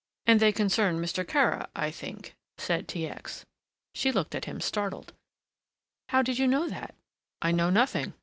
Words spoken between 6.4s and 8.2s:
know that?" "I know nothing."